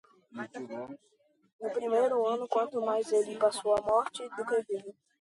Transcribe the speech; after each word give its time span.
No 1.59 1.69
primeiro 1.69 2.25
ano, 2.25 2.47
quanto 2.47 2.81
mais 2.81 3.11
ele 3.13 3.37
passou 3.37 3.75
a 3.77 3.81
morte 3.81 4.27
do 4.29 4.43
que 4.43 4.55
o 4.55 4.63
vivo. 4.67 4.95